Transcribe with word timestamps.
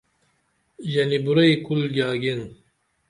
ژنی 0.91 1.17
بُرعئی 1.25 1.55
کُل 1.65 1.81
گیاگین 1.93 2.41